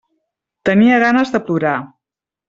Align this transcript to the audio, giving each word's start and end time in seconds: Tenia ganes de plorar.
Tenia 0.69 0.97
ganes 1.03 1.33
de 1.35 1.41
plorar. 1.49 1.75